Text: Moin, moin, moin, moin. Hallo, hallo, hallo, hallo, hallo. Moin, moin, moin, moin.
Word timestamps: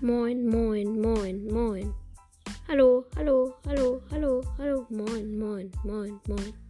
Moin, 0.00 0.48
moin, 0.48 1.00
moin, 1.02 1.52
moin. 1.52 1.92
Hallo, 2.68 3.04
hallo, 3.16 3.56
hallo, 3.66 4.00
hallo, 4.12 4.42
hallo. 4.56 4.86
Moin, 4.90 5.36
moin, 5.36 5.72
moin, 5.84 6.20
moin. 6.28 6.67